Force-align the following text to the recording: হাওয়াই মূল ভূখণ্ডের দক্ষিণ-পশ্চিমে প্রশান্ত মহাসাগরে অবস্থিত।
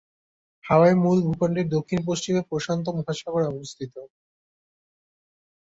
হাওয়াই 0.63 0.95
মূল 1.03 1.17
ভূখণ্ডের 1.25 1.67
দক্ষিণ-পশ্চিমে 1.75 2.41
প্রশান্ত 2.49 2.85
মহাসাগরে 2.97 3.45
অবস্থিত। 3.47 3.93